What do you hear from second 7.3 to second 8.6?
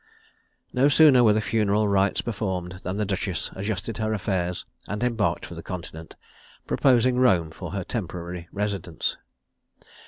for her temporary